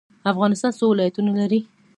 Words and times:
افغانستان 0.31 0.71
څو 0.77 0.85
ولایتونه 0.89 1.31
لري؟ 1.39 1.59